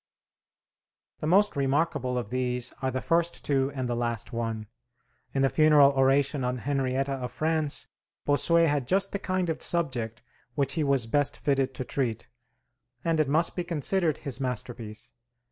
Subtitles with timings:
[1.19, 4.65] The most remarkable of these are the first two and the last one.
[5.31, 7.85] In the funeral oration on Henrietta of France,
[8.25, 10.23] Bossuet had just the kind of subject
[10.55, 12.27] which he was best fitted to treat,
[13.05, 15.13] and it must be considered his masterpiece.